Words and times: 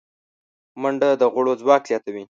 منډه 0.81 1.09
د 1.21 1.23
غړو 1.33 1.53
ځواک 1.61 1.81
زیاتوي 1.89 2.23